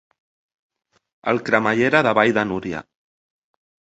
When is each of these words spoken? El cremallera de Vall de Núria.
El 1.33 1.41
cremallera 1.51 2.01
de 2.09 2.13
Vall 2.19 2.35
de 2.39 2.45
Núria. 2.53 2.83